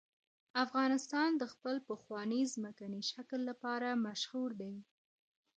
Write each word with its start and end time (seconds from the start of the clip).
افغانستان 0.65 1.29
د 1.37 1.43
خپل 1.53 1.75
پخواني 1.89 2.41
ځمکني 2.53 3.01
شکل 3.11 3.39
لپاره 3.49 3.89
مشهور 4.07 4.49
دی. 4.61 4.75